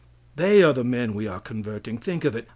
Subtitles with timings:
[0.35, 1.99] They are the men we are converting.
[1.99, 2.49] Think of it!